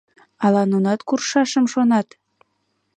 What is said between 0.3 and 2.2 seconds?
Ала нунат куржшашым шонат?..